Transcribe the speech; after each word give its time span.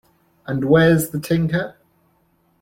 And 0.47 0.65
where's 0.65 1.11
the 1.11 1.19
tinker? 1.19 1.75